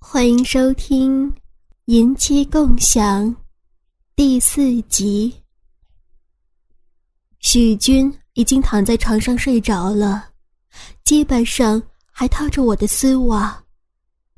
[0.00, 1.28] 欢迎收听
[1.86, 3.26] 《银妻共享》
[4.14, 5.42] 第四集。
[7.40, 10.30] 许军已经躺在床上睡着了，
[11.04, 13.62] 肩膀上还套着我的丝袜。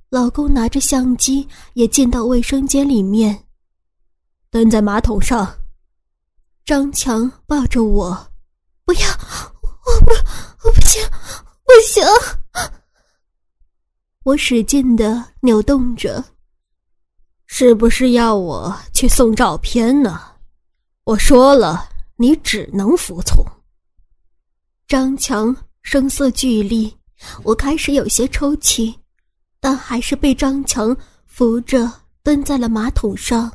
[0.09, 3.45] 老公拿着相机也进到卫生间里面，
[4.51, 5.57] 蹲在马桶上。
[6.65, 8.33] 张强抱着我，
[8.85, 9.09] 不要，
[9.63, 10.13] 我不，
[10.65, 11.03] 我不行，
[11.65, 12.03] 不行。
[14.31, 16.25] 我使劲的扭动着，
[17.47, 20.21] 是不是要我去送照片呢？
[21.03, 23.45] 我说了，你只能服从。
[24.87, 26.97] 张强声色俱厉，
[27.43, 28.97] 我开始有些抽泣，
[29.59, 31.91] 但还是被张强扶着
[32.23, 33.51] 蹲在了马桶上。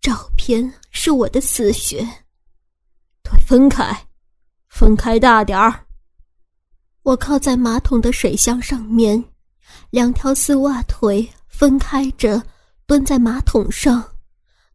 [0.00, 1.98] 照片是我的死穴，
[3.24, 4.06] 腿分开，
[4.68, 5.84] 分开大点儿。
[7.02, 9.24] 我靠在马桶的水箱上面。
[9.90, 12.42] 两条丝袜腿分开着
[12.86, 14.04] 蹲在马桶上，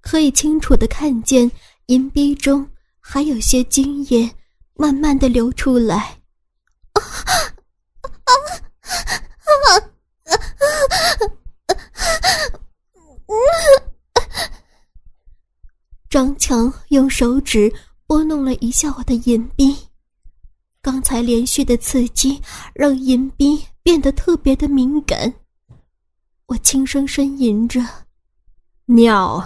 [0.02, 1.50] 可以清楚的看见
[1.86, 2.68] 银币中
[3.00, 4.30] 还有些精液
[4.74, 6.18] 慢慢的流出来。
[16.10, 17.74] 张强用手指
[18.06, 19.76] 拨弄了一下我的银币，
[20.84, 22.40] 刚才连续的刺激
[22.76, 23.66] 让银币。
[23.86, 25.34] 变得特别的敏感，
[26.46, 27.86] 我轻声呻吟着
[28.88, 29.46] ：“尿。”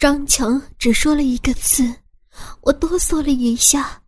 [0.00, 1.94] 张强只说了一个字，
[2.62, 4.02] 我哆嗦了一下。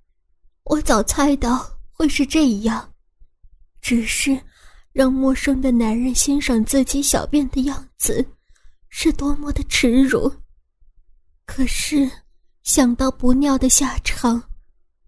[0.64, 2.92] 我早猜到会是这样，
[3.80, 4.36] 只是
[4.92, 8.28] 让陌生的男人欣赏自己小便的样子，
[8.88, 10.28] 是多么的耻辱。
[11.44, 12.10] 可是
[12.64, 14.42] 想到不尿的下场，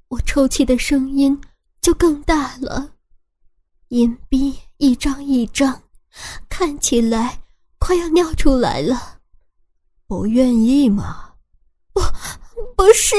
[0.09, 1.39] 我抽泣的声音
[1.81, 2.95] 就更大了。
[3.89, 5.83] 银币一张一张，
[6.48, 7.41] 看起来
[7.78, 9.19] 快要尿出来了。
[10.06, 11.34] 不愿意吗？
[11.92, 12.00] 不，
[12.77, 13.15] 不是。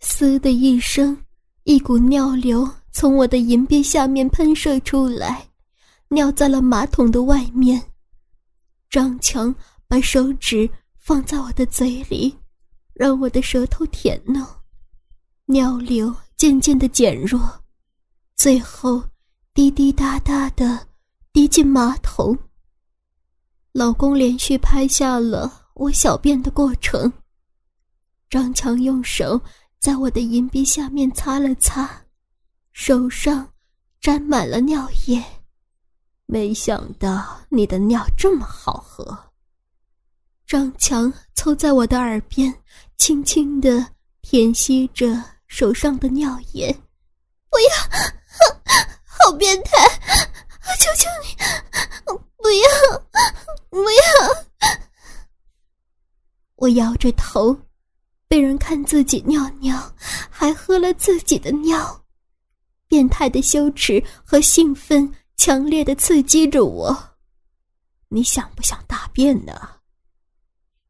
[0.00, 1.24] 嘶的一声，
[1.64, 5.48] 一股尿流从我的银币下面喷射出来，
[6.08, 7.82] 尿在了马桶的外面。
[8.88, 9.54] 张强
[9.86, 12.36] 把手指放在我的嘴里，
[12.94, 14.46] 让我的舌头舔弄，
[15.50, 17.62] 尿流渐渐的减弱，
[18.36, 19.02] 最后。
[19.52, 20.86] 滴滴答答的
[21.32, 22.38] 滴进马桶。
[23.72, 27.12] 老公连续拍下了我小便的过程。
[28.30, 29.38] 张强用手
[29.80, 31.90] 在我的银币下面擦了擦，
[32.72, 33.46] 手上
[34.00, 35.22] 沾满了尿液。
[36.26, 39.18] 没想到你的尿这么好喝。
[40.46, 42.54] 张强凑在我的耳边，
[42.96, 43.84] 轻轻的
[44.22, 46.72] 舔吸着手上的尿液。
[47.50, 47.68] 不要！
[49.04, 49.70] 好变态！
[50.78, 51.36] 求求你，
[52.36, 52.68] 不要，
[53.68, 54.00] 不要！
[56.54, 57.58] 我摇着头，
[58.28, 59.92] 被人看自己尿尿，
[60.30, 62.04] 还喝了自己的尿，
[62.86, 67.16] 变态的羞耻和兴奋强烈的刺激着我。
[68.08, 69.78] 你想不想大便呢？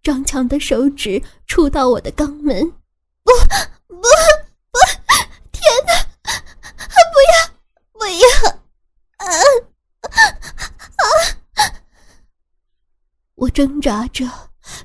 [0.03, 2.71] 张强的手指触到我的肛门，
[3.23, 3.33] 不，
[3.89, 4.79] 不，不！
[5.53, 5.93] 天哪！
[7.93, 8.51] 不要！
[9.19, 9.27] 啊
[10.97, 11.05] 啊！
[13.41, 14.31] 我挣扎着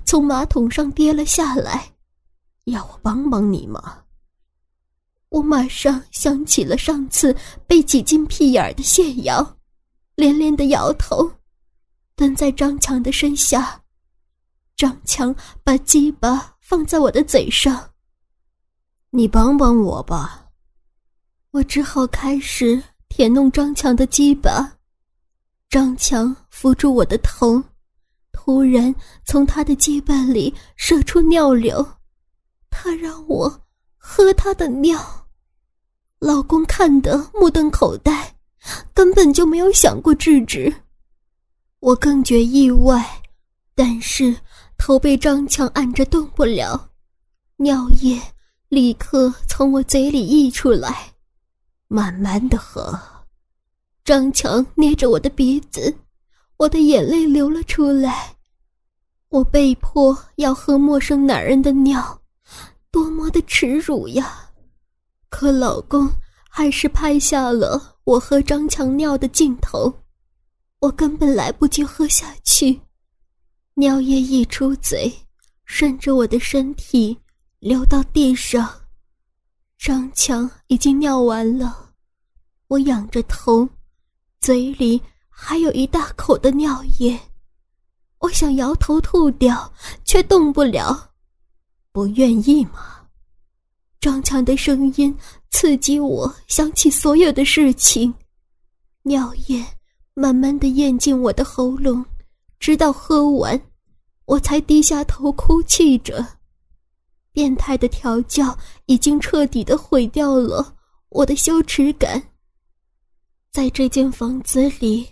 [0.06, 1.94] 从马桶上跌了下来，
[2.66, 4.04] 要我帮帮你吗？
[5.28, 7.36] 我马上想起了上次
[7.68, 9.58] 被挤进屁眼的谢瑶，
[10.16, 11.30] 连连的摇头，
[12.16, 13.82] 蹲在张强的身下。
[14.78, 17.92] 张强把鸡巴放在我的嘴上，
[19.10, 20.48] 你帮帮我吧。
[21.52, 22.82] 我只好开始。
[23.08, 24.78] 舔弄张强的鸡巴，
[25.70, 27.64] 张强扶住我的头，
[28.38, 31.84] 突然从他的鸡巴里射出尿流，
[32.70, 33.62] 他让我
[33.98, 35.26] 喝他的尿。
[36.20, 38.36] 老公看得目瞪口呆，
[38.94, 40.72] 根本就没有想过制止。
[41.80, 43.24] 我更觉意外，
[43.74, 44.36] 但是
[44.78, 46.92] 头被张强按着动不了，
[47.56, 48.22] 尿液
[48.68, 51.14] 立刻从我嘴里溢出来。
[51.88, 53.00] 慢慢的喝，
[54.04, 55.96] 张强捏着我的鼻子，
[56.58, 58.35] 我的眼泪流了出来。
[59.36, 62.22] 我被迫要喝陌生男人的尿，
[62.90, 64.50] 多么的耻辱呀！
[65.28, 66.10] 可老公
[66.50, 69.94] 还是拍下了我和张强尿的镜头，
[70.80, 72.80] 我根本来不及喝下去，
[73.74, 75.14] 尿液溢出嘴，
[75.66, 77.20] 顺着我的身体
[77.60, 78.66] 流到地上。
[79.78, 81.90] 张强已经尿完了，
[82.70, 83.68] 我仰着头，
[84.40, 87.20] 嘴里还有一大口的尿液。
[88.26, 89.72] 我想摇头吐掉，
[90.04, 91.12] 却动不了。
[91.92, 93.06] 不愿意吗？
[94.02, 95.16] 张强的声音
[95.52, 98.12] 刺激我想起所有的事情。
[99.04, 99.64] 尿液
[100.16, 102.04] 慢慢的咽进我的喉咙，
[102.60, 103.62] 直到喝完，
[104.26, 106.26] 我才低下头哭泣着。
[107.32, 108.58] 变态的调教
[108.88, 110.76] 已经彻底的毁掉了
[111.10, 112.22] 我的羞耻感。
[113.52, 115.08] 在这间房子里，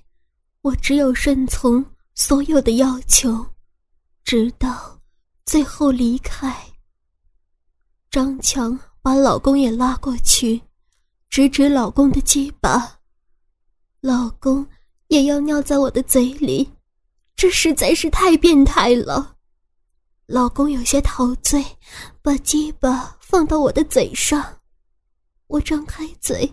[0.64, 3.46] 我只有顺从所有的要求，
[4.24, 5.00] 直到
[5.46, 6.56] 最后离开。
[8.12, 10.62] 张强把老公也拉过去，
[11.30, 13.00] 指指老公的鸡巴，
[14.00, 14.66] 老公
[15.08, 16.70] 也要尿在我的嘴里，
[17.36, 19.36] 这实在是太变态了。
[20.28, 21.66] 老公有些陶醉，
[22.22, 24.60] 把鸡巴放到我的嘴上。
[25.48, 26.50] 我张开嘴，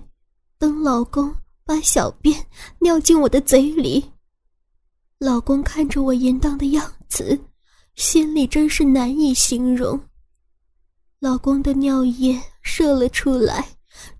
[0.58, 1.34] 等老公
[1.64, 2.46] 把小便
[2.78, 4.10] 尿进我的嘴里。
[5.20, 7.38] 老公看着我淫荡的样子，
[7.94, 10.00] 心里真是难以形容。
[11.18, 13.68] 老公的尿液射了出来，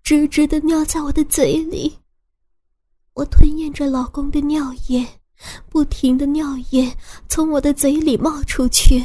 [0.02, 1.96] 直直的尿在我的嘴里。
[3.14, 5.08] 我吞咽着老公的尿液，
[5.70, 6.94] 不停的尿液
[7.30, 9.02] 从我的嘴里冒出去。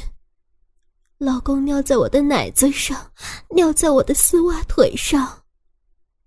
[1.18, 3.10] 老公尿在我的奶子上，
[3.52, 5.44] 尿在我的丝袜腿上，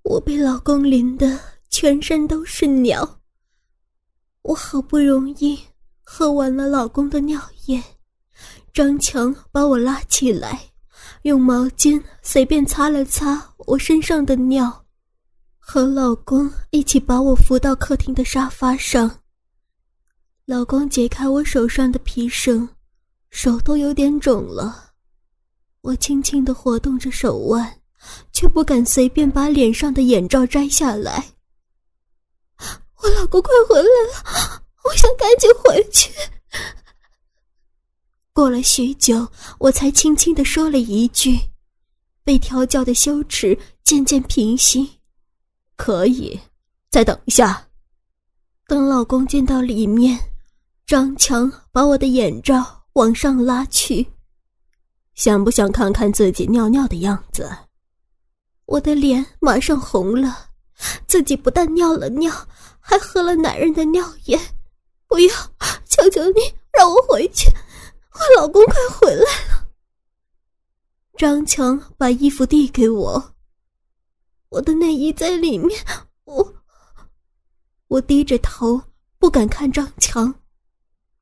[0.02, 1.38] 我被老公淋得
[1.68, 3.17] 全身都是尿。
[4.48, 5.58] 我好不容易
[6.02, 7.82] 喝完了老公的尿液，
[8.72, 10.58] 张强把我拉起来，
[11.20, 14.86] 用毛巾随便擦了擦我身上的尿，
[15.58, 19.20] 和老公一起把我扶到客厅的沙发上。
[20.46, 22.66] 老公解开我手上的皮绳。
[23.28, 24.92] 手都有点肿了，
[25.82, 27.80] 我轻轻的活动着手腕，
[28.32, 31.22] 却不敢随便把脸上的眼罩摘下来。
[33.08, 36.12] 我老公快回来了，我想赶紧回去。
[38.34, 39.26] 过了许久，
[39.58, 41.38] 我才轻轻的说了一句，
[42.22, 45.00] 被调教的羞耻渐渐平息。
[45.76, 46.38] 可以，
[46.90, 47.66] 再等一下。
[48.66, 50.18] 等老公进到里面，
[50.86, 52.76] 张强把我的眼罩。
[52.94, 54.04] 往上拉去，
[55.14, 57.48] 想不想看看自己尿尿的样子？
[58.64, 60.50] 我的脸马上红了，
[61.06, 62.48] 自己不但尿了尿，
[62.88, 64.40] 还喝了男人的尿液。
[65.06, 65.34] 不要，
[65.84, 66.40] 求求你
[66.72, 67.50] 让我回去，
[68.14, 69.68] 我老公快回来了。
[71.18, 73.34] 张强把衣服递给我，
[74.48, 75.78] 我的内衣在里面，
[76.24, 76.54] 我
[77.88, 78.80] 我低着头
[79.18, 80.34] 不敢看张强，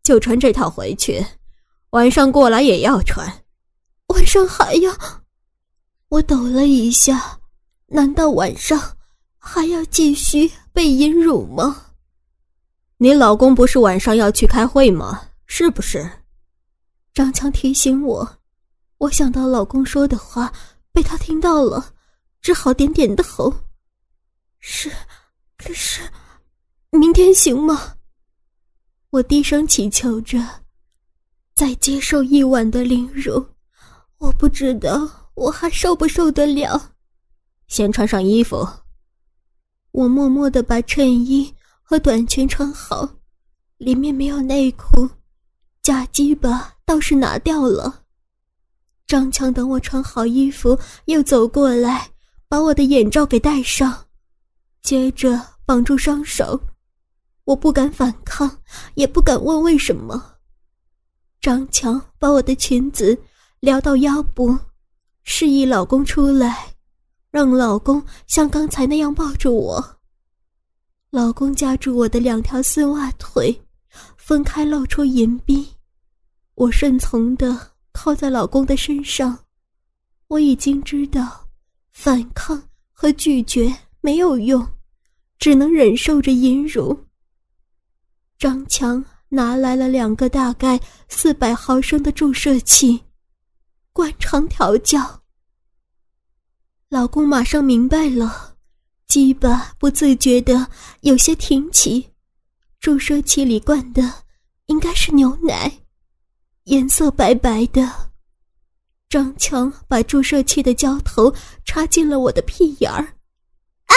[0.04, 1.26] 就穿这套回去。
[1.90, 3.44] 晚上过来也要穿，
[4.08, 4.96] 晚上还要。
[6.10, 7.40] 我抖了一下，
[7.86, 8.96] 难道晚上
[9.38, 11.86] 还要继续被淫辱吗？
[12.98, 15.28] 你老公不是晚上要去开会吗？
[15.46, 16.06] 是不是？
[17.14, 18.38] 张强提醒我，
[18.98, 20.52] 我想到老公说的话
[20.92, 21.94] 被他听到了，
[22.42, 23.50] 只好点点头。
[24.58, 24.92] 是，
[25.56, 26.02] 可是，
[26.90, 27.94] 明天行吗？
[29.08, 30.38] 我低声祈求着。
[31.54, 33.42] 再接受一晚的凌辱，
[34.18, 36.92] 我不知道我还受不受得了。
[37.66, 38.68] 先穿上衣服。
[39.96, 41.50] 我默默的把衬衣
[41.82, 43.08] 和短裙穿好，
[43.78, 45.08] 里面没有内裤，
[45.82, 48.02] 假鸡巴倒是拿掉了。
[49.06, 52.10] 张强等我穿好衣服，又走过来，
[52.46, 54.04] 把我的眼罩给戴上，
[54.82, 56.60] 接着绑住双手。
[57.44, 58.58] 我不敢反抗，
[58.96, 60.34] 也不敢问为什么。
[61.40, 63.18] 张强把我的裙子
[63.60, 64.58] 撩到腰部，
[65.22, 66.74] 示意老公出来，
[67.36, 69.98] 让老公像刚才那样抱住我。
[71.10, 73.54] 老公夹住我的两条丝袜腿，
[74.16, 75.68] 分开露出银币。
[76.54, 79.38] 我顺从的靠在老公的身上。
[80.28, 81.46] 我已经知道，
[81.92, 84.66] 反抗和拒绝没有用，
[85.38, 86.98] 只能忍受着淫辱。
[88.38, 89.04] 张强。
[89.28, 93.02] 拿来了两个大概四百毫升的注射器，
[93.92, 95.20] 灌肠调教。
[96.88, 98.54] 老公马上明白了，
[99.08, 100.68] 鸡巴不自觉的
[101.00, 102.10] 有些挺起，
[102.78, 104.22] 注射器里灌的
[104.66, 105.80] 应该是牛奶，
[106.64, 108.12] 颜色白白的。
[109.08, 113.02] 张强把注射器的胶头插进了我的屁眼儿。
[113.86, 113.94] 啊！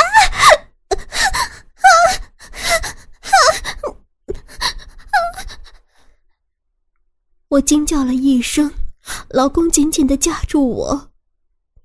[7.50, 8.72] 我惊叫了一声，
[9.30, 11.12] 老公紧紧的夹住我，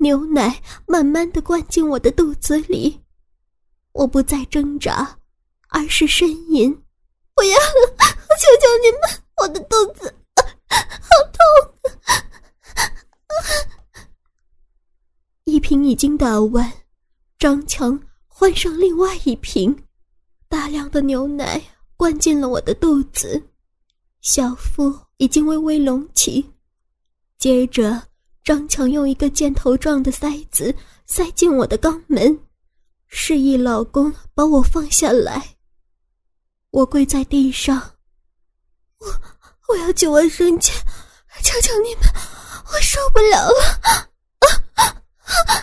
[0.05, 3.01] 牛奶慢慢的灌进我的肚子里，
[3.93, 5.19] 我不再挣扎，
[5.69, 6.83] 而是呻吟，
[7.35, 8.05] 不要了，求
[8.61, 9.01] 求你们，
[9.39, 10.15] 我的肚子
[10.69, 10.77] 好
[11.33, 11.41] 痛！
[15.45, 16.71] 一瓶已经打完，
[17.39, 19.87] 张强换上另外一瓶，
[20.51, 21.63] 大量的牛奶
[21.97, 23.43] 灌进了我的肚子，
[24.21, 26.53] 小腹已经微微隆起。
[27.39, 28.03] 接着，
[28.45, 30.75] 张强用一个箭头状的塞子
[31.07, 32.39] 塞进我的肛门，
[33.07, 35.57] 示意老公把我放下来。
[36.71, 37.95] 我跪在地上，
[38.99, 39.07] 我
[39.69, 40.77] 我要救我生前，
[41.43, 42.03] 求求你们，
[42.67, 44.11] 我受不了了！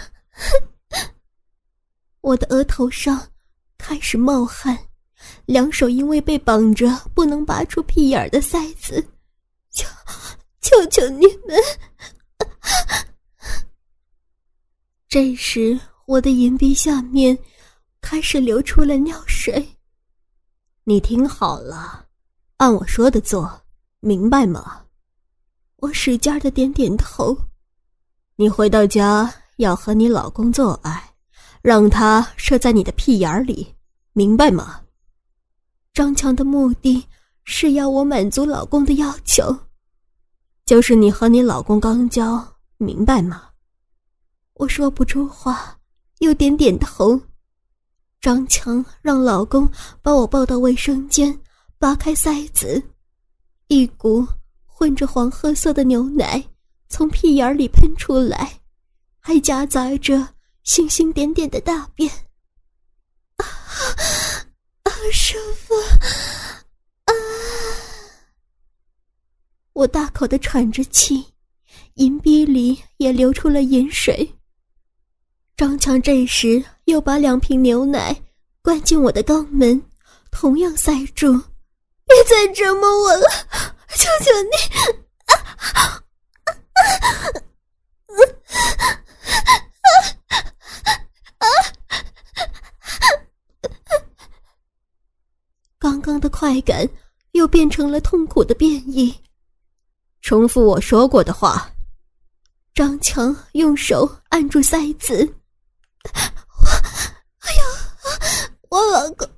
[2.22, 3.30] 我的额头上
[3.78, 4.76] 开始冒汗，
[5.46, 9.08] 两手因为被绑着不能拔出屁眼的塞子，
[9.70, 9.88] 求
[10.62, 11.56] 求求你们！
[15.08, 17.38] 这时，我的眼鼻下面
[18.02, 19.78] 开始流出了尿水。
[20.84, 22.08] 你听好了，
[22.58, 23.62] 按我说的做，
[24.00, 24.86] 明白吗？
[25.78, 27.38] 我使劲的点点头。
[28.36, 31.14] 你回到家要和你老公做爱，
[31.62, 33.76] 让他射在你的屁眼里，
[34.14, 34.82] 明白吗？
[35.94, 37.06] 张强的目的
[37.44, 39.56] 是要我满足老公的要求，
[40.66, 43.50] 就是你和你老公刚交，明白吗？
[44.54, 45.78] 我说不出话，
[46.20, 47.20] 又点点头。
[48.20, 49.70] 张强让老公
[50.02, 51.40] 把我抱到卫生间，
[51.78, 52.82] 扒开塞子，
[53.68, 54.28] 一股
[54.66, 56.44] 混着黄褐色的牛奶。
[56.90, 58.60] 从屁眼里喷出来，
[59.20, 62.12] 还夹杂着星星点点的大便。
[63.38, 63.46] 啊，
[64.84, 65.74] 啊舒服！
[67.06, 67.14] 啊！
[69.74, 71.34] 我大口的喘着气，
[71.96, 74.36] 银鼻里也流出了银水。
[75.58, 78.16] 张强这时又把两瓶牛奶
[78.62, 79.82] 灌进我的肛门，
[80.32, 81.32] 同样塞住。
[82.08, 83.28] 别再折磨我了，
[83.90, 84.52] 求求你！
[85.68, 86.02] 啊
[95.78, 96.88] 刚刚的快感
[97.32, 99.14] 又变成了痛苦的变异。
[100.22, 101.72] 重复我说过的话。
[102.82, 105.18] 张强用手按住塞子。
[106.04, 106.68] 我，
[107.38, 107.64] 哎呀，
[108.72, 109.30] 我老公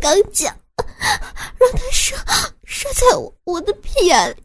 [0.00, 0.56] 刚讲，
[1.58, 2.16] 让他射
[2.64, 3.02] 射在
[3.44, 4.42] 我的屁眼里。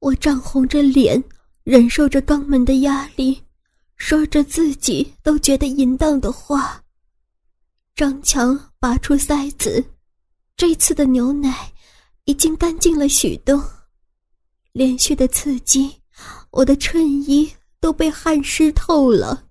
[0.00, 1.22] 我涨红着脸，
[1.62, 3.40] 忍受着肛门的压力，
[3.94, 6.82] 说着自己都觉得淫荡的话。
[7.94, 9.84] 张强拔出塞子，
[10.56, 11.72] 这次的牛奶
[12.24, 13.64] 已经干净了许多。
[14.74, 16.02] 连续的刺激，
[16.50, 19.44] 我的衬衣都被汗湿透了。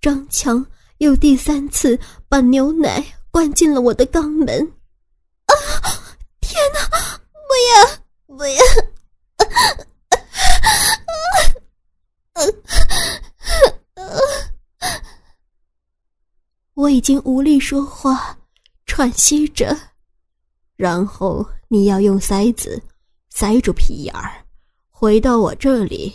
[0.00, 0.66] 张强
[0.98, 1.96] 又第三次
[2.28, 4.60] 把牛奶灌进了我的肛门。
[5.46, 5.54] 啊！
[6.40, 6.80] 天哪！
[7.46, 8.34] 不要！
[8.36, 8.60] 不要！
[16.74, 18.36] 我已经无力说话，
[18.84, 19.78] 喘息着。
[20.74, 22.82] 然后你要用塞子
[23.40, 24.44] 塞住屁眼儿，
[24.90, 26.12] 回到我这里。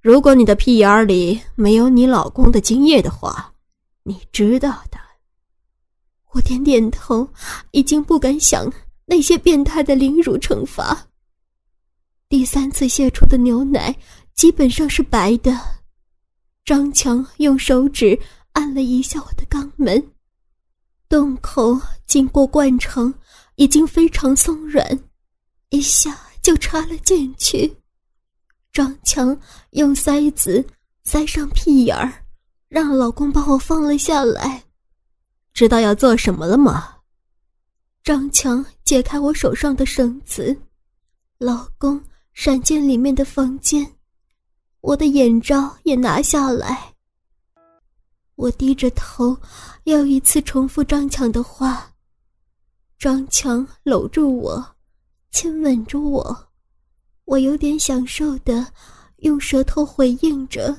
[0.00, 3.52] 如果你的屁眼儿里没有你老公的精液的话，
[4.04, 4.96] 你知道的。
[6.30, 7.28] 我点点头，
[7.72, 8.72] 已经不敢想
[9.06, 10.96] 那些变态的凌辱惩罚。
[12.28, 13.92] 第三次泄出的牛奶
[14.32, 15.58] 基本上是白的。
[16.64, 18.16] 张强用手指
[18.52, 20.00] 按了一下我的肛门，
[21.08, 21.76] 洞口
[22.06, 23.12] 经过灌肠，
[23.56, 25.00] 已经非常松软，
[25.70, 27.74] 一下就插了进去。
[28.72, 29.38] 张强
[29.70, 30.64] 用塞子
[31.04, 32.12] 塞上屁眼儿，
[32.68, 34.64] 让老公把我放了下来。
[35.54, 36.96] 知道要做什么了吗？
[38.02, 40.56] 张强解开我手上的绳子，
[41.38, 42.02] 老公。
[42.34, 43.86] 闪进里面的房间，
[44.80, 46.94] 我的眼罩也拿下来。
[48.36, 49.36] 我低着头，
[49.84, 51.92] 又一次重复张强的话。
[52.98, 54.66] 张强搂住我，
[55.32, 56.48] 亲吻着我，
[57.24, 58.72] 我有点享受的
[59.16, 60.76] 用舌头回应着。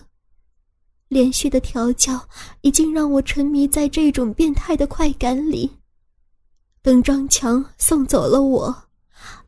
[1.10, 2.28] 连续的调教
[2.62, 5.70] 已经让我沉迷在这种变态的快感里。
[6.82, 8.84] 等张强送走了我，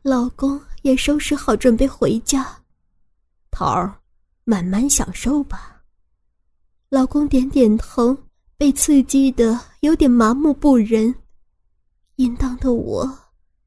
[0.02, 0.60] 老公。
[0.82, 2.46] 也收拾好，准备回家。
[3.50, 3.92] 桃儿，
[4.44, 5.82] 慢慢享受吧。
[6.90, 8.16] 老公点点头，
[8.56, 11.12] 被刺激的有点麻木不仁。
[12.16, 13.18] 淫荡的我，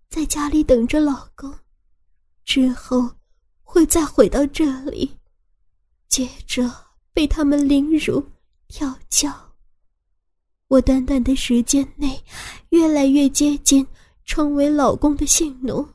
[0.09, 1.53] 在家里等着老公，
[2.43, 3.07] 之后
[3.61, 5.15] 会再回到这里，
[6.07, 6.69] 接着
[7.13, 8.23] 被他们凌辱、
[8.67, 9.31] 调教。
[10.67, 12.21] 我短短的时间内，
[12.69, 13.85] 越来越接近
[14.25, 15.87] 成为老公的性奴。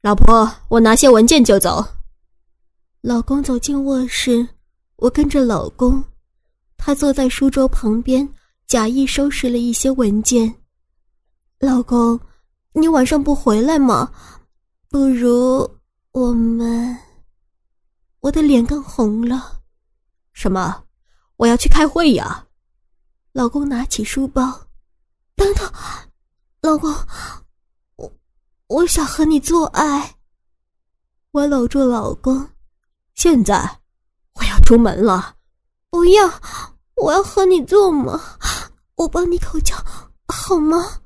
[0.00, 1.84] 老婆，我拿些文件就走。
[3.02, 4.48] 老公走进卧室，
[4.96, 6.02] 我跟着老公。
[6.78, 8.26] 他坐在书桌旁边，
[8.66, 10.54] 假意收拾了一些文件。
[11.58, 12.18] 老公，
[12.72, 14.12] 你晚上不回来吗？
[14.88, 15.78] 不如
[16.12, 16.96] 我们……
[18.20, 19.60] 我的脸更红了。
[20.32, 20.84] 什么？
[21.36, 22.46] 我要去开会呀！
[23.32, 24.68] 老公拿起书包，
[25.34, 25.72] 等等，
[26.60, 26.94] 老公，
[27.96, 28.12] 我
[28.66, 30.16] 我想和你做爱。
[31.32, 32.50] 我搂住老公，
[33.14, 33.80] 现在
[34.34, 35.36] 我要出门了。
[35.90, 36.28] 不要，
[36.96, 38.20] 我要和你做嘛，
[38.96, 39.74] 我帮你口交
[40.28, 41.00] 好吗？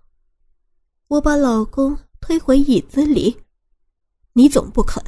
[1.14, 3.40] 我把老公推回椅子里，
[4.32, 5.00] 你总不肯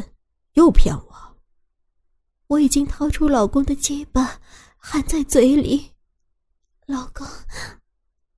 [0.53, 1.37] 又骗我。
[2.47, 4.41] 我已经掏出老公的鸡巴，
[4.77, 5.91] 含在嘴里。
[6.87, 7.27] 老公，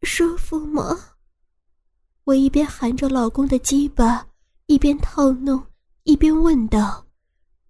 [0.01, 0.97] 舒服吗？
[2.25, 4.27] 我一边含着老公的鸡巴，
[4.65, 5.63] 一边套弄，
[6.05, 7.07] 一边问道：“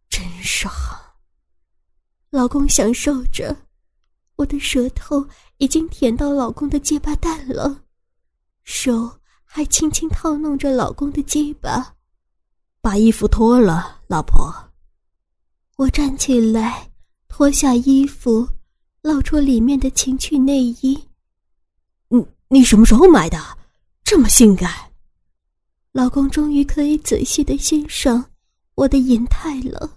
[0.09, 0.73] 真爽。”
[2.31, 3.67] 老公享受着，
[4.37, 5.27] 我的舌头
[5.57, 7.83] 已经舔到老公的鸡巴蛋了，
[8.63, 9.19] 手
[9.59, 11.97] 还轻轻套弄着老公的鸡巴。
[12.81, 14.55] 把衣服脱了，老婆。
[15.75, 16.89] 我站起来，
[17.27, 18.49] 脱下衣服。
[19.03, 20.97] 露出里面的情趣内衣。
[22.07, 23.37] 你你什么时候买的？
[24.05, 24.73] 这么性感。
[25.91, 28.25] 老公终于可以仔细的欣赏
[28.77, 29.91] 我的银泰了。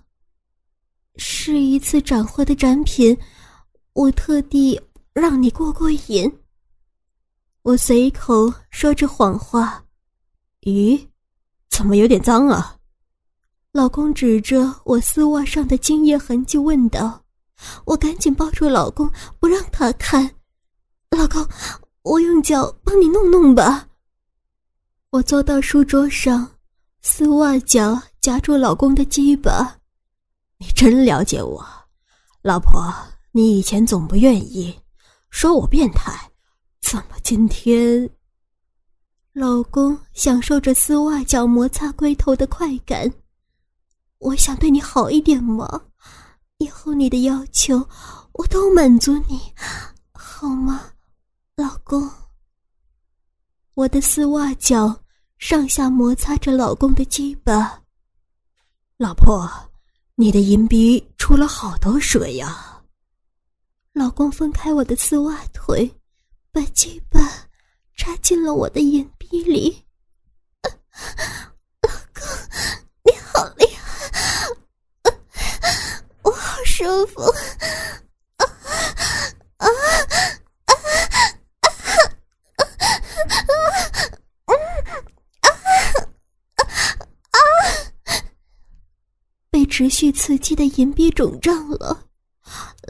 [1.18, 3.16] 是一次斩获的展品，
[3.94, 4.82] 我特地
[5.14, 6.32] 让你过过瘾。
[7.64, 9.84] 我随口说着谎话。
[10.62, 11.08] 咦，
[11.70, 12.78] 怎么有点脏啊？
[13.72, 17.24] 老公指着我丝袜上的精液痕迹问道。
[17.86, 19.08] 我赶紧抱住老公，
[19.40, 20.32] 不让他看。
[21.12, 21.48] 老公，
[22.02, 23.88] 我用脚帮你弄弄吧。
[25.12, 26.50] 我坐到书桌上，
[27.04, 29.78] 丝袜脚夹住老公的鸡巴。
[30.58, 31.64] 你真了解我，
[32.42, 32.92] 老婆。
[33.34, 34.78] 你以前总不愿意，
[35.30, 36.31] 说我变态，
[36.92, 38.10] 怎么今天？
[39.32, 43.10] 老公享受着丝袜脚摩擦龟头的快感。
[44.18, 45.84] 我想对你好一点嘛。
[46.58, 47.88] 以后你的要求，
[48.34, 49.40] 我都满足你，
[50.12, 50.92] 好吗，
[51.56, 52.12] 老公？
[53.74, 54.94] 我的丝袜脚
[55.38, 57.82] 上下摩擦着老公的鸡巴。
[58.98, 59.50] 老婆，
[60.16, 62.84] 你的银鼻出了好多水呀。
[63.94, 65.90] 老公分开我的丝袜腿，
[66.54, 67.20] 把鸡巴
[67.96, 69.86] 插进了我的银鼻里。
[71.82, 72.28] 老公，
[73.04, 74.50] 你好厉害！
[76.24, 77.22] 我好舒服，
[78.36, 78.46] 啊
[79.58, 79.68] 啊啊
[80.66, 80.74] 啊
[87.32, 87.40] 啊！
[89.50, 92.10] 被持续刺激的银币肿胀了，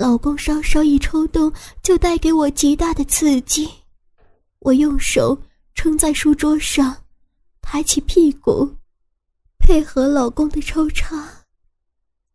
[0.01, 3.69] 老公稍稍一抽动，就带给我极大的刺激。
[4.57, 5.39] 我用手
[5.75, 7.03] 撑在书桌上，
[7.61, 8.67] 抬起屁股，
[9.59, 11.15] 配合老公的抽插。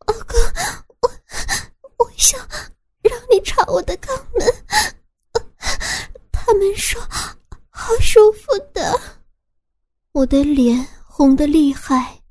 [0.06, 0.38] 老公。
[1.00, 1.10] 我
[1.98, 2.38] 我想
[3.02, 4.46] 让你插我的肛门，
[6.30, 7.02] 他们说
[7.68, 8.96] 好舒服的。
[10.12, 12.22] 我的脸红的厉害，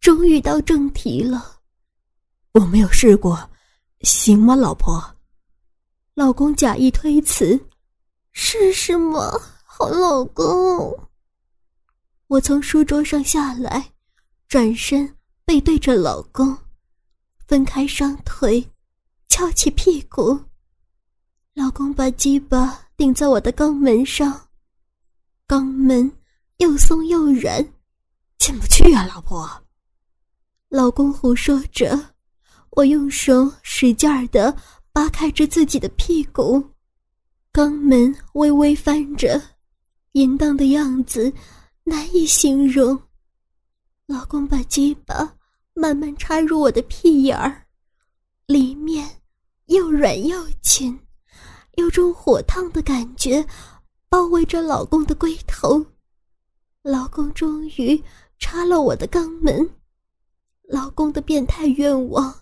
[0.00, 1.58] 终于到正题了。
[2.52, 3.50] 我没有试过，
[4.02, 5.16] 行吗，老婆？
[6.14, 7.58] 老公假意推辞，
[8.32, 9.32] 试试嘛，
[9.64, 11.08] 好老公。
[12.26, 13.92] 我从书桌上下来，
[14.48, 16.56] 转身背对着老公。
[17.46, 18.68] 分开双腿，
[19.28, 20.38] 翘起屁股，
[21.54, 24.48] 老公把鸡巴顶在我的肛门上，
[25.46, 26.10] 肛门
[26.56, 27.72] 又松又软，
[28.38, 29.48] 进不去啊，老婆。
[30.68, 32.11] 老公胡说着，
[32.72, 34.54] 我用手使劲儿的
[34.92, 36.62] 扒开着自己的屁股，
[37.52, 39.40] 肛门微微翻着，
[40.12, 41.32] 淫荡的样子
[41.84, 43.00] 难以形容。
[44.06, 45.36] 老公把鸡巴。
[45.74, 47.66] 慢慢插入我的屁眼儿，
[48.44, 49.08] 里面
[49.68, 51.00] 又软又紧，
[51.76, 53.42] 有种火烫的感觉
[54.10, 55.82] 包围着老公的龟头。
[56.82, 58.04] 老公终于
[58.38, 59.66] 插了我的肛门，
[60.64, 62.41] 老公的变态愿望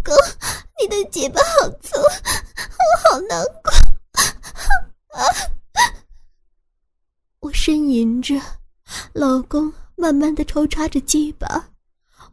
[0.00, 0.16] 老公，
[0.80, 3.70] 你的嘴巴好粗，我好难过。
[5.18, 5.20] 啊！
[7.40, 8.40] 我呻吟着，
[9.12, 11.68] 老公慢慢的抽插着鸡巴，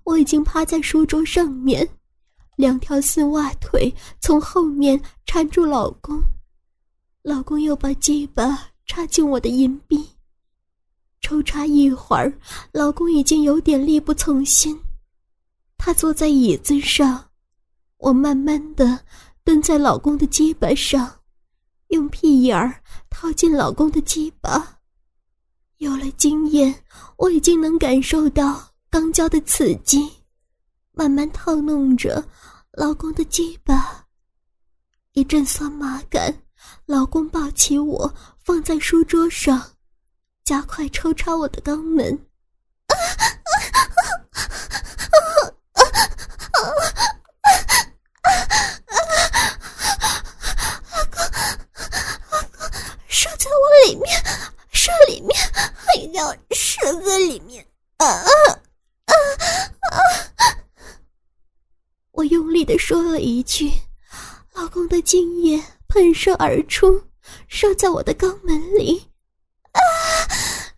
[0.03, 1.87] 我已经趴在书桌上面，
[2.55, 6.21] 两条丝袜腿从后面缠住老公，
[7.21, 10.09] 老公又把鸡巴插进我的阴壁，
[11.19, 12.31] 抽插一会儿，
[12.71, 14.79] 老公已经有点力不从心，
[15.77, 17.26] 他坐在椅子上，
[17.97, 18.99] 我慢慢的
[19.43, 21.19] 蹲在老公的鸡巴上，
[21.87, 24.79] 用屁眼儿套进老公的鸡巴。
[25.77, 26.83] 有了经验，
[27.17, 30.11] 我已经能感受到肛交的刺激，
[30.91, 32.27] 慢慢套弄着
[32.71, 34.03] 老公的鸡巴。
[35.13, 36.33] 一阵酸麻感，
[36.87, 38.11] 老公抱起我
[38.43, 39.61] 放在书桌上，
[40.43, 42.19] 加快抽插我的肛门
[53.37, 54.23] 在我里面，
[54.71, 55.37] 射里面。
[56.13, 57.65] 要射在里面
[57.97, 58.23] 啊啊
[59.05, 59.97] 啊！
[62.11, 63.71] 我用力的说了一句，
[64.53, 67.03] 老公的精液喷射而出，
[67.47, 69.11] 射在我的肛门里，
[69.71, 69.79] 啊，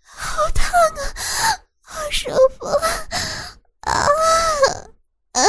[0.04, 1.02] 好烫啊，
[1.82, 2.66] 好舒服
[3.82, 3.92] 啊
[5.34, 5.42] 啊！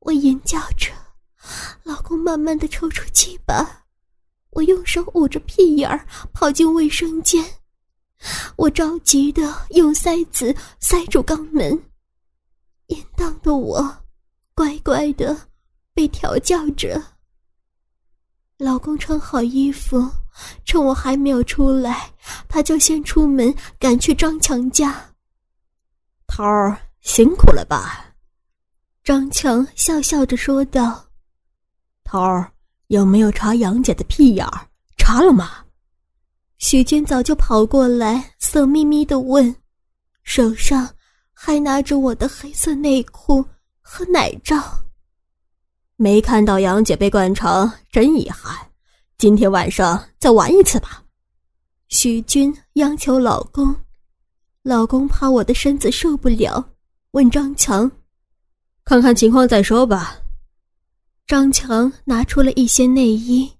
[0.00, 0.92] 我吟叫着，
[1.82, 3.86] 老公慢慢的抽出气吧。
[4.50, 7.44] 我用手捂着屁眼儿，跑进卫生间。
[8.56, 11.90] 我着急的用塞子塞住肛门，
[12.86, 14.04] 淫荡的我
[14.54, 15.48] 乖乖的
[15.92, 17.02] 被调教着。
[18.58, 20.10] 老公穿好衣服，
[20.64, 22.10] 趁我还没有出来，
[22.48, 24.94] 他就先出门赶去张强家。
[26.26, 28.14] 头儿辛苦了吧？
[29.02, 31.04] 张强笑笑着说道
[32.04, 32.50] ：“头儿。”
[32.88, 34.68] 有没有查杨姐的屁眼儿？
[34.98, 35.64] 查了吗？
[36.58, 39.56] 许军早就跑过来，色眯眯的问，
[40.22, 40.88] 手上
[41.32, 43.44] 还拿着我的黑色内裤
[43.80, 44.62] 和奶罩。
[45.96, 48.52] 没看到杨姐被灌肠，真遗憾。
[49.16, 51.04] 今天晚上再玩一次吧。
[51.88, 53.74] 许军央求老公，
[54.62, 56.72] 老公怕我的身子受不了，
[57.12, 57.90] 问张强
[58.84, 60.16] ：“看看情况再说吧。”
[61.28, 63.50] 张强拿出了一些内衣，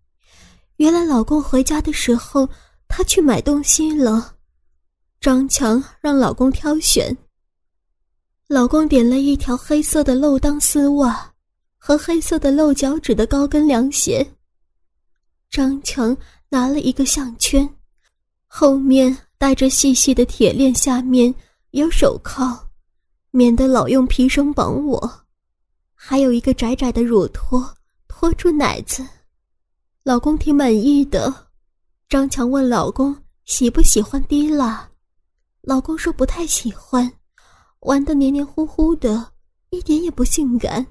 [0.78, 2.48] 原来老公回家的时候，
[2.88, 4.34] 他去买东西了。
[5.20, 7.16] 张强让老公挑选，
[8.48, 11.32] 老公点了一条黑色的漏裆丝袜
[11.86, 14.26] 和黑色的露脚趾的高跟凉鞋。
[15.50, 16.16] 张强
[16.48, 17.68] 拿了一个项圈，
[18.46, 21.32] 后面带着细细的铁链，下面
[21.72, 22.58] 有手铐，
[23.32, 25.12] 免得老用皮绳绑我。
[25.94, 27.62] 还有一个窄窄的乳托
[28.08, 29.06] 托住奶子，
[30.04, 31.50] 老公挺满意的。
[32.08, 34.88] 张强问老公喜不喜欢滴蜡，
[35.60, 37.12] 老公说不太喜欢，
[37.80, 39.32] 玩的黏黏糊糊的，
[39.68, 40.86] 一点也不性感。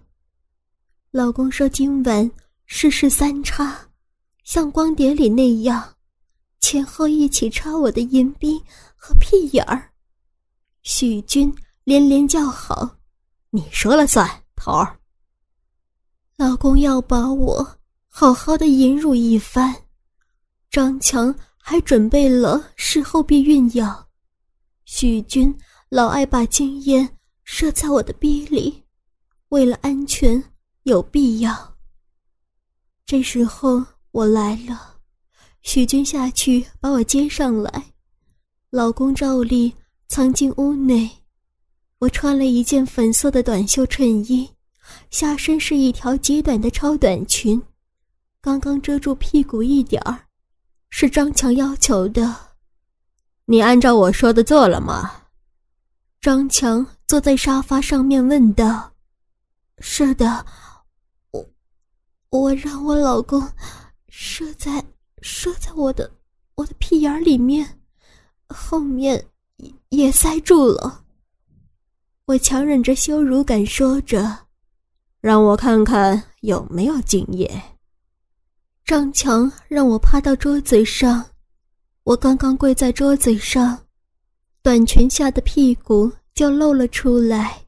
[1.15, 2.31] 老公说今晚
[2.65, 3.87] 试试三叉，
[4.43, 5.93] 像光碟里那样，
[6.59, 8.59] 前后一起插我的银币
[8.95, 9.91] 和屁眼儿。
[10.81, 12.97] 许军连连叫好，
[13.51, 14.97] 你说了算，头儿。
[16.35, 19.71] 老公要把我好好的引辱一番，
[20.71, 24.09] 张强还准备了事后避孕药。
[24.85, 25.55] 许军
[25.89, 27.07] 老爱把精液
[27.43, 28.83] 射在我的逼里，
[29.49, 30.43] 为了安全
[30.83, 31.75] 有必要。
[33.05, 34.97] 这时候我来了，
[35.61, 37.93] 许军下去把我接上来，
[38.69, 39.73] 老公照例
[40.07, 41.09] 藏进屋内。
[41.99, 44.49] 我穿了一件粉色的短袖衬衣。
[45.09, 47.61] 下身是一条极短的超短裙，
[48.41, 50.27] 刚刚遮住屁股一点儿，
[50.89, 52.35] 是张强要求的。
[53.45, 55.09] 你按照我说的做了吗？
[56.19, 58.93] 张强坐在沙发上面问道
[59.79, 60.45] ：“是的，
[62.39, 63.47] 我让我老公
[64.09, 64.83] 射在
[65.21, 66.09] 射在我的
[66.55, 67.79] 我的屁眼里面，
[68.47, 69.23] 后面
[69.89, 71.05] 也塞住了。”
[72.25, 74.45] 我强忍着羞辱感说着。
[75.21, 77.49] 让我看看有没有精液。
[78.83, 81.23] 张强让我趴到桌子上，
[82.03, 83.79] 我刚刚跪在桌子上，
[84.63, 87.63] 短裙下的屁股就露了出来，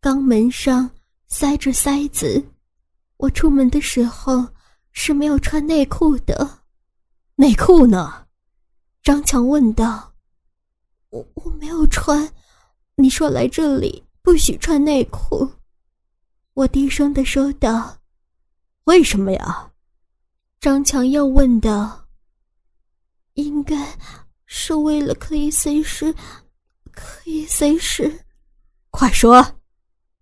[0.00, 0.90] 肛门上
[1.28, 2.42] 塞着塞子。
[3.22, 4.44] 我出门的时候
[4.90, 6.64] 是没有穿内裤的，
[7.36, 8.26] 内裤呢？
[9.00, 10.12] 张强问道。
[11.10, 12.28] 我我没有穿，
[12.96, 15.48] 你说来这里不许穿内裤。
[16.54, 17.96] 我低声的说道
[18.84, 19.70] ：“为什么呀？”
[20.58, 22.08] 张强又问道
[23.34, 23.96] ：“应该
[24.46, 26.12] 是为了可以随时，
[26.90, 28.24] 可以随时，
[28.90, 29.46] 快说，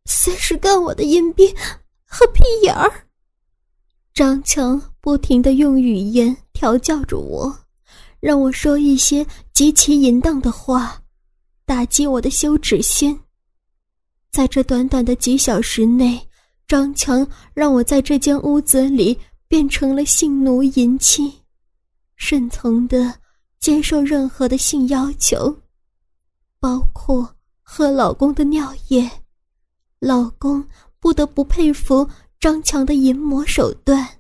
[0.05, 1.51] 随时干我的阴兵
[2.11, 3.07] 和屁眼儿。”
[4.13, 7.57] 张强不停的用语言调教着我，
[8.19, 11.01] 让我说一些极其淫荡的话，
[11.65, 13.19] 打击我的羞耻心。
[14.31, 16.21] 在这短短的几小时内，
[16.69, 19.19] 张强让我在这间屋子里
[19.49, 21.33] 变成了性奴淫妻，
[22.17, 23.15] 顺从的
[23.59, 25.57] 接受任何的性要求，
[26.59, 29.11] 包括喝老公的尿液。
[29.99, 30.65] 老公
[31.01, 32.09] 不得不佩服
[32.39, 34.20] 张强的淫魔手段。